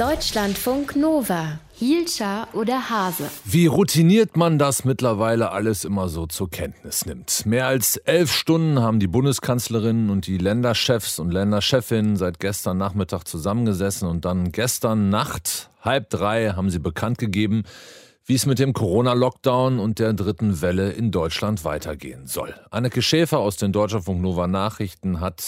Deutschlandfunk 0.00 0.96
Nova. 0.96 1.60
Hielscher 1.74 2.48
oder 2.54 2.88
Hase. 2.88 3.28
Wie 3.44 3.66
routiniert 3.66 4.34
man 4.34 4.58
das 4.58 4.86
mittlerweile 4.86 5.50
alles 5.50 5.84
immer 5.84 6.08
so 6.08 6.24
zur 6.24 6.48
Kenntnis 6.48 7.04
nimmt. 7.04 7.44
Mehr 7.44 7.66
als 7.66 7.98
elf 7.98 8.32
Stunden 8.32 8.80
haben 8.80 8.98
die 8.98 9.08
Bundeskanzlerinnen 9.08 10.08
und 10.08 10.26
die 10.26 10.38
Länderchefs 10.38 11.18
und 11.18 11.30
Länderchefinnen 11.32 12.16
seit 12.16 12.40
gestern 12.40 12.78
Nachmittag 12.78 13.28
zusammengesessen 13.28 14.08
und 14.08 14.24
dann 14.24 14.52
gestern 14.52 15.10
Nacht, 15.10 15.68
halb 15.82 16.08
drei, 16.08 16.52
haben 16.52 16.70
sie 16.70 16.78
bekannt 16.78 17.18
gegeben, 17.18 17.64
wie 18.24 18.36
es 18.36 18.46
mit 18.46 18.58
dem 18.58 18.72
Corona-Lockdown 18.72 19.78
und 19.78 19.98
der 19.98 20.14
dritten 20.14 20.62
Welle 20.62 20.92
in 20.92 21.10
Deutschland 21.10 21.66
weitergehen 21.66 22.26
soll. 22.26 22.54
Anneke 22.70 23.02
Schäfer 23.02 23.40
aus 23.40 23.58
den 23.58 23.72
Deutschlandfunk 23.72 24.22
Nova 24.22 24.46
Nachrichten 24.46 25.20
hat 25.20 25.44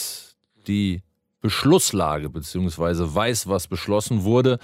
die 0.67 1.01
Beschlusslage 1.43 2.31
beziehungsweise 2.31 3.15
weiß, 3.15 3.49
was 3.49 3.67
beschlossen 3.67 4.23
wurde. 4.23 4.59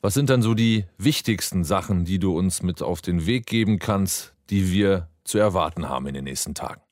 Was 0.00 0.14
sind 0.14 0.30
dann 0.30 0.40
so 0.40 0.54
die 0.54 0.86
wichtigsten 0.96 1.64
Sachen, 1.64 2.04
die 2.04 2.18
du 2.18 2.36
uns 2.36 2.62
mit 2.62 2.80
auf 2.80 3.02
den 3.02 3.26
Weg 3.26 3.46
geben 3.46 3.78
kannst, 3.78 4.34
die 4.48 4.72
wir 4.72 5.08
zu 5.24 5.38
erwarten 5.38 5.88
haben 5.88 6.06
in 6.06 6.14
den 6.14 6.24
nächsten 6.24 6.54
Tagen? 6.54 6.85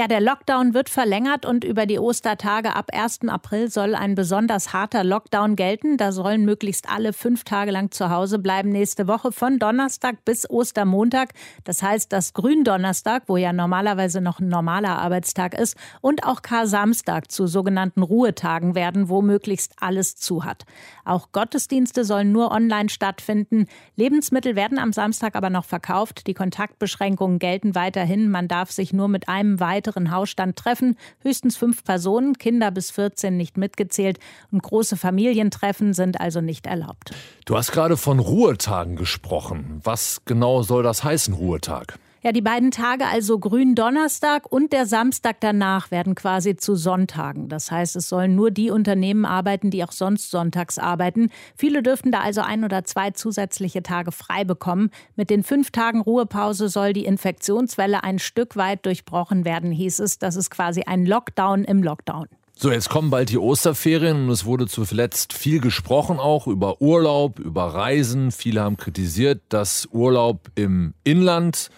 Ja, 0.00 0.08
der 0.08 0.22
Lockdown 0.22 0.72
wird 0.72 0.88
verlängert 0.88 1.44
und 1.44 1.62
über 1.62 1.84
die 1.84 1.98
Ostertage 1.98 2.74
ab 2.74 2.86
1. 2.90 3.28
April 3.28 3.70
soll 3.70 3.94
ein 3.94 4.14
besonders 4.14 4.72
harter 4.72 5.04
Lockdown 5.04 5.56
gelten. 5.56 5.98
Da 5.98 6.10
sollen 6.10 6.46
möglichst 6.46 6.88
alle 6.88 7.12
fünf 7.12 7.44
Tage 7.44 7.70
lang 7.70 7.90
zu 7.90 8.08
Hause 8.08 8.38
bleiben 8.38 8.70
nächste 8.70 9.08
Woche 9.08 9.30
von 9.30 9.58
Donnerstag 9.58 10.24
bis 10.24 10.48
Ostermontag. 10.48 11.34
Das 11.64 11.82
heißt, 11.82 12.10
dass 12.14 12.32
Gründonnerstag, 12.32 13.24
wo 13.26 13.36
ja 13.36 13.52
normalerweise 13.52 14.22
noch 14.22 14.40
ein 14.40 14.48
normaler 14.48 14.98
Arbeitstag 14.98 15.52
ist, 15.52 15.76
und 16.00 16.24
auch 16.24 16.40
Kar-Samstag 16.40 17.30
zu 17.30 17.46
sogenannten 17.46 18.02
Ruhetagen 18.02 18.74
werden, 18.74 19.10
wo 19.10 19.20
möglichst 19.20 19.74
alles 19.82 20.16
zu 20.16 20.46
hat. 20.46 20.64
Auch 21.04 21.30
Gottesdienste 21.32 22.04
sollen 22.06 22.32
nur 22.32 22.52
online 22.52 22.88
stattfinden. 22.88 23.66
Lebensmittel 23.96 24.56
werden 24.56 24.78
am 24.78 24.94
Samstag 24.94 25.36
aber 25.36 25.50
noch 25.50 25.66
verkauft. 25.66 26.26
Die 26.26 26.32
Kontaktbeschränkungen 26.32 27.38
gelten 27.38 27.74
weiterhin. 27.74 28.30
Man 28.30 28.48
darf 28.48 28.70
sich 28.70 28.94
nur 28.94 29.08
mit 29.08 29.28
einem 29.28 29.60
weiteren 29.60 29.89
weiteren 29.90 30.10
Hausstand 30.10 30.56
treffen. 30.56 30.96
Höchstens 31.22 31.56
fünf 31.56 31.84
Personen, 31.84 32.38
Kinder 32.38 32.70
bis 32.70 32.90
14 32.90 33.36
nicht 33.36 33.56
mitgezählt. 33.56 34.18
Und 34.52 34.62
große 34.62 34.96
Familientreffen 34.96 35.94
sind 35.94 36.20
also 36.20 36.40
nicht 36.40 36.66
erlaubt. 36.66 37.10
Du 37.44 37.56
hast 37.56 37.72
gerade 37.72 37.96
von 37.96 38.18
Ruhetagen 38.18 38.96
gesprochen. 38.96 39.80
Was 39.82 40.22
genau 40.24 40.62
soll 40.62 40.82
das 40.82 41.02
heißen, 41.04 41.34
Ruhetag? 41.34 41.98
Ja, 42.22 42.32
die 42.32 42.42
beiden 42.42 42.70
Tage, 42.70 43.06
also 43.06 43.38
Gründonnerstag 43.38 44.52
und 44.52 44.74
der 44.74 44.84
Samstag 44.84 45.36
danach, 45.40 45.90
werden 45.90 46.14
quasi 46.14 46.54
zu 46.54 46.74
Sonntagen. 46.74 47.48
Das 47.48 47.70
heißt, 47.70 47.96
es 47.96 48.10
sollen 48.10 48.34
nur 48.34 48.50
die 48.50 48.70
Unternehmen 48.70 49.24
arbeiten, 49.24 49.70
die 49.70 49.82
auch 49.82 49.92
sonst 49.92 50.30
sonntags 50.30 50.78
arbeiten. 50.78 51.30
Viele 51.56 51.82
dürften 51.82 52.12
da 52.12 52.20
also 52.20 52.42
ein 52.42 52.62
oder 52.62 52.84
zwei 52.84 53.12
zusätzliche 53.12 53.82
Tage 53.82 54.12
frei 54.12 54.44
bekommen. 54.44 54.90
Mit 55.16 55.30
den 55.30 55.42
fünf 55.42 55.70
Tagen 55.70 56.02
Ruhepause 56.02 56.68
soll 56.68 56.92
die 56.92 57.06
Infektionswelle 57.06 58.04
ein 58.04 58.18
Stück 58.18 58.54
weit 58.54 58.84
durchbrochen 58.84 59.46
werden, 59.46 59.72
hieß 59.72 60.00
es. 60.00 60.18
Das 60.18 60.36
ist 60.36 60.50
quasi 60.50 60.82
ein 60.82 61.06
Lockdown 61.06 61.64
im 61.64 61.82
Lockdown. 61.82 62.26
So, 62.54 62.70
jetzt 62.70 62.90
kommen 62.90 63.08
bald 63.08 63.30
die 63.30 63.38
Osterferien 63.38 64.24
und 64.24 64.28
es 64.28 64.44
wurde 64.44 64.66
zuletzt 64.66 65.32
viel 65.32 65.60
gesprochen 65.62 66.18
auch 66.18 66.46
über 66.46 66.82
Urlaub, 66.82 67.38
über 67.38 67.64
Reisen. 67.64 68.30
Viele 68.30 68.60
haben 68.60 68.76
kritisiert, 68.76 69.40
dass 69.48 69.88
Urlaub 69.90 70.50
im 70.56 70.92
Inland 71.02 71.70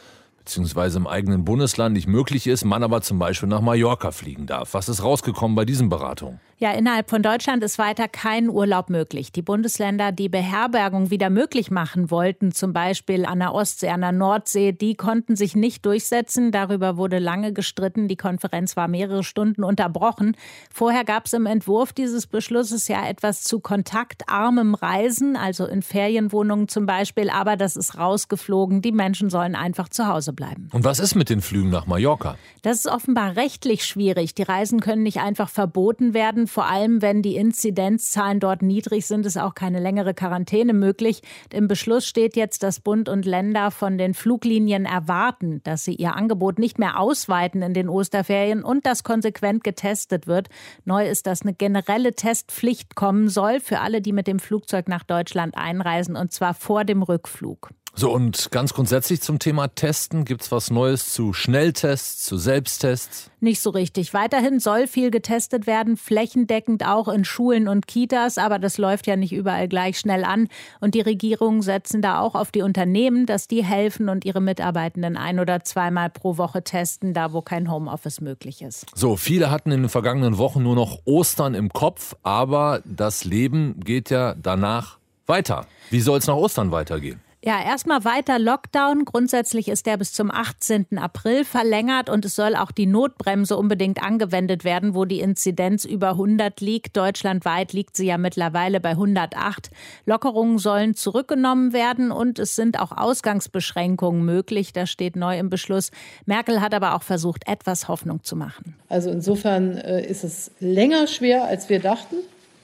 beziehungsweise 0.44 0.98
im 0.98 1.06
eigenen 1.06 1.44
Bundesland 1.44 1.94
nicht 1.94 2.08
möglich 2.08 2.46
ist, 2.46 2.64
man 2.64 2.82
aber 2.82 3.00
zum 3.00 3.18
Beispiel 3.18 3.48
nach 3.48 3.60
Mallorca 3.60 4.10
fliegen 4.10 4.46
darf. 4.46 4.74
Was 4.74 4.88
ist 4.88 5.02
rausgekommen 5.02 5.54
bei 5.54 5.64
diesen 5.64 5.88
Beratungen? 5.88 6.40
Ja, 6.62 6.70
innerhalb 6.70 7.10
von 7.10 7.24
Deutschland 7.24 7.64
ist 7.64 7.76
weiter 7.76 8.06
kein 8.06 8.48
Urlaub 8.48 8.88
möglich. 8.88 9.32
Die 9.32 9.42
Bundesländer, 9.42 10.12
die 10.12 10.28
Beherbergung 10.28 11.10
wieder 11.10 11.28
möglich 11.28 11.72
machen 11.72 12.08
wollten, 12.12 12.52
zum 12.52 12.72
Beispiel 12.72 13.24
an 13.24 13.40
der 13.40 13.52
Ostsee, 13.52 13.88
an 13.88 14.02
der 14.02 14.12
Nordsee, 14.12 14.70
die 14.70 14.94
konnten 14.94 15.34
sich 15.34 15.56
nicht 15.56 15.84
durchsetzen. 15.84 16.52
Darüber 16.52 16.96
wurde 16.96 17.18
lange 17.18 17.52
gestritten. 17.52 18.06
Die 18.06 18.14
Konferenz 18.14 18.76
war 18.76 18.86
mehrere 18.86 19.24
Stunden 19.24 19.64
unterbrochen. 19.64 20.36
Vorher 20.72 21.02
gab 21.02 21.26
es 21.26 21.32
im 21.32 21.46
Entwurf 21.46 21.92
dieses 21.92 22.28
Beschlusses 22.28 22.86
ja 22.86 23.08
etwas 23.08 23.42
zu 23.42 23.58
kontaktarmem 23.58 24.76
Reisen, 24.76 25.34
also 25.34 25.66
in 25.66 25.82
Ferienwohnungen 25.82 26.68
zum 26.68 26.86
Beispiel. 26.86 27.28
Aber 27.28 27.56
das 27.56 27.74
ist 27.74 27.98
rausgeflogen. 27.98 28.82
Die 28.82 28.92
Menschen 28.92 29.30
sollen 29.30 29.56
einfach 29.56 29.88
zu 29.88 30.06
Hause 30.06 30.32
bleiben. 30.32 30.68
Und 30.72 30.84
was 30.84 31.00
ist 31.00 31.16
mit 31.16 31.28
den 31.28 31.40
Flügen 31.40 31.70
nach 31.70 31.88
Mallorca? 31.88 32.36
Das 32.62 32.76
ist 32.76 32.86
offenbar 32.86 33.34
rechtlich 33.34 33.84
schwierig. 33.84 34.36
Die 34.36 34.44
Reisen 34.44 34.78
können 34.78 35.02
nicht 35.02 35.18
einfach 35.18 35.48
verboten 35.48 36.14
werden 36.14 36.46
vor 36.52 36.66
allem 36.66 37.02
wenn 37.02 37.22
die 37.22 37.36
Inzidenzzahlen 37.36 38.38
dort 38.38 38.62
niedrig 38.62 39.06
sind, 39.06 39.26
ist 39.26 39.38
auch 39.38 39.54
keine 39.54 39.80
längere 39.80 40.14
Quarantäne 40.14 40.74
möglich. 40.74 41.22
Im 41.52 41.66
Beschluss 41.66 42.06
steht 42.06 42.36
jetzt, 42.36 42.62
dass 42.62 42.80
Bund 42.80 43.08
und 43.08 43.24
Länder 43.24 43.70
von 43.70 43.98
den 43.98 44.14
Fluglinien 44.14 44.84
erwarten, 44.84 45.62
dass 45.64 45.84
sie 45.84 45.94
ihr 45.94 46.14
Angebot 46.14 46.58
nicht 46.58 46.78
mehr 46.78 47.00
ausweiten 47.00 47.62
in 47.62 47.74
den 47.74 47.88
Osterferien 47.88 48.62
und 48.62 48.86
dass 48.86 49.02
konsequent 49.02 49.64
getestet 49.64 50.26
wird. 50.26 50.48
Neu 50.84 51.08
ist, 51.08 51.26
dass 51.26 51.42
eine 51.42 51.54
generelle 51.54 52.12
Testpflicht 52.14 52.94
kommen 52.94 53.28
soll 53.28 53.58
für 53.58 53.80
alle, 53.80 54.02
die 54.02 54.12
mit 54.12 54.26
dem 54.26 54.38
Flugzeug 54.38 54.88
nach 54.88 55.04
Deutschland 55.04 55.56
einreisen, 55.56 56.16
und 56.16 56.32
zwar 56.32 56.54
vor 56.54 56.84
dem 56.84 57.02
Rückflug. 57.02 57.70
So, 57.94 58.10
und 58.10 58.50
ganz 58.50 58.72
grundsätzlich 58.72 59.20
zum 59.20 59.38
Thema 59.38 59.68
Testen, 59.68 60.24
gibt 60.24 60.42
es 60.42 60.50
was 60.50 60.70
Neues 60.70 61.12
zu 61.12 61.34
Schnelltests, 61.34 62.24
zu 62.24 62.38
Selbsttests? 62.38 63.30
Nicht 63.40 63.60
so 63.60 63.68
richtig. 63.68 64.14
Weiterhin 64.14 64.60
soll 64.60 64.86
viel 64.86 65.10
getestet 65.10 65.66
werden, 65.66 65.98
flächendeckend 65.98 66.86
auch 66.86 67.08
in 67.08 67.26
Schulen 67.26 67.68
und 67.68 67.86
Kitas, 67.86 68.38
aber 68.38 68.58
das 68.58 68.78
läuft 68.78 69.06
ja 69.06 69.16
nicht 69.16 69.32
überall 69.34 69.68
gleich 69.68 69.98
schnell 69.98 70.24
an. 70.24 70.48
Und 70.80 70.94
die 70.94 71.02
Regierungen 71.02 71.60
setzen 71.60 72.00
da 72.00 72.18
auch 72.20 72.34
auf 72.34 72.50
die 72.50 72.62
Unternehmen, 72.62 73.26
dass 73.26 73.46
die 73.46 73.62
helfen 73.62 74.08
und 74.08 74.24
ihre 74.24 74.40
Mitarbeitenden 74.40 75.18
ein- 75.18 75.38
oder 75.38 75.62
zweimal 75.62 76.08
pro 76.08 76.38
Woche 76.38 76.64
testen, 76.64 77.12
da 77.12 77.34
wo 77.34 77.42
kein 77.42 77.70
Homeoffice 77.70 78.22
möglich 78.22 78.62
ist. 78.62 78.86
So, 78.94 79.16
viele 79.16 79.50
hatten 79.50 79.70
in 79.70 79.82
den 79.82 79.90
vergangenen 79.90 80.38
Wochen 80.38 80.62
nur 80.62 80.76
noch 80.76 81.00
Ostern 81.04 81.52
im 81.54 81.70
Kopf, 81.70 82.16
aber 82.22 82.80
das 82.86 83.24
Leben 83.24 83.80
geht 83.80 84.08
ja 84.08 84.34
danach 84.34 84.98
weiter. 85.26 85.66
Wie 85.90 86.00
soll 86.00 86.18
es 86.18 86.26
nach 86.26 86.36
Ostern 86.36 86.70
weitergehen? 86.72 87.20
Ja, 87.44 87.60
erstmal 87.60 88.04
weiter 88.04 88.38
Lockdown. 88.38 89.04
Grundsätzlich 89.04 89.66
ist 89.66 89.86
der 89.86 89.96
bis 89.96 90.12
zum 90.12 90.30
18. 90.30 90.96
April 90.96 91.44
verlängert 91.44 92.08
und 92.08 92.24
es 92.24 92.36
soll 92.36 92.54
auch 92.54 92.70
die 92.70 92.86
Notbremse 92.86 93.56
unbedingt 93.56 94.00
angewendet 94.00 94.62
werden, 94.62 94.94
wo 94.94 95.06
die 95.06 95.18
Inzidenz 95.18 95.84
über 95.84 96.10
100 96.10 96.60
liegt. 96.60 96.96
Deutschlandweit 96.96 97.72
liegt 97.72 97.96
sie 97.96 98.06
ja 98.06 98.16
mittlerweile 98.16 98.78
bei 98.78 98.90
108. 98.90 99.72
Lockerungen 100.06 100.58
sollen 100.58 100.94
zurückgenommen 100.94 101.72
werden 101.72 102.12
und 102.12 102.38
es 102.38 102.54
sind 102.54 102.78
auch 102.78 102.92
Ausgangsbeschränkungen 102.92 104.24
möglich. 104.24 104.72
Das 104.72 104.88
steht 104.88 105.16
neu 105.16 105.36
im 105.36 105.50
Beschluss. 105.50 105.90
Merkel 106.26 106.60
hat 106.60 106.74
aber 106.74 106.94
auch 106.94 107.02
versucht, 107.02 107.48
etwas 107.48 107.88
Hoffnung 107.88 108.22
zu 108.22 108.36
machen. 108.36 108.76
Also 108.88 109.10
insofern 109.10 109.78
äh, 109.78 110.06
ist 110.06 110.22
es 110.22 110.52
länger 110.60 111.08
schwer, 111.08 111.42
als 111.46 111.68
wir 111.68 111.80
dachten. 111.80 112.14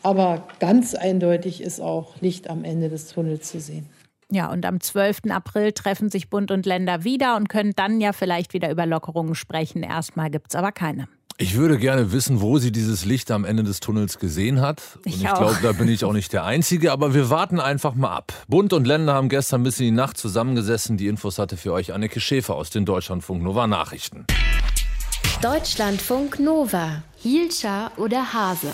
Aber 0.05 0.47
ganz 0.61 0.95
eindeutig 0.95 1.63
ist 1.63 1.81
auch 1.81 2.15
Licht 2.21 2.49
am 2.49 2.63
Ende 2.63 2.89
des 2.89 3.09
Tunnels 3.09 3.49
zu 3.51 3.59
sehen. 3.59 3.89
Ja, 4.31 4.51
und 4.51 4.67
am 4.67 4.81
12. 4.81 5.31
April 5.31 5.73
treffen 5.73 6.11
sich 6.11 6.29
Bund 6.29 6.51
und 6.51 6.67
Länder 6.67 7.05
wieder 7.05 7.37
und 7.37 7.49
können 7.49 7.73
dann 7.75 8.01
ja 8.01 8.13
vielleicht 8.13 8.53
wieder 8.53 8.71
über 8.71 8.85
Lockerungen 8.85 9.35
sprechen. 9.35 9.83
Erstmal 9.83 10.31
gibt 10.31 10.49
es 10.51 10.55
aber 10.55 10.73
keine. 10.73 11.09
Ich 11.41 11.55
würde 11.55 11.79
gerne 11.79 12.11
wissen, 12.11 12.41
wo 12.41 12.59
sie 12.59 12.73
dieses 12.73 13.05
Licht 13.05 13.31
am 13.31 13.45
Ende 13.45 13.63
des 13.63 13.79
Tunnels 13.79 14.19
gesehen 14.19 14.61
hat. 14.61 14.83
Und 14.97 15.07
ich, 15.07 15.23
ich 15.23 15.33
glaube, 15.33 15.57
da 15.63 15.71
bin 15.71 15.89
ich 15.89 16.05
auch 16.05 16.13
nicht 16.13 16.33
der 16.33 16.45
Einzige, 16.45 16.91
aber 16.91 17.15
wir 17.15 17.31
warten 17.31 17.61
einfach 17.61 17.95
mal 17.95 18.11
ab. 18.11 18.33
Bund 18.49 18.73
und 18.73 18.89
Länder 18.89 19.15
haben 19.15 19.29
gestern 19.29 19.63
bis 19.63 19.79
in 19.79 19.87
die 19.87 19.93
Nacht 19.93 20.19
zusammengesessen. 20.19 20.97
Die 20.97 21.07
Infos 21.07 21.39
hatte 21.39 21.57
für 21.57 21.73
euch 21.73 21.93
Anneke 21.93 22.21
Schäfer 22.21 22.57
aus 22.57 22.71
den 22.71 22.85
Deutschlandfunk 22.85 23.43
Nova 23.43 23.69
Nachrichten. 23.69 24.27
Deutschlandfunk 25.41 26.41
Nova. 26.41 27.05
Hielscher 27.17 27.93
oder 27.97 28.33
Hase? 28.33 28.73